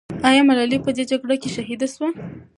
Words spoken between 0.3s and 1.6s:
ملالۍ په دې جګړه کې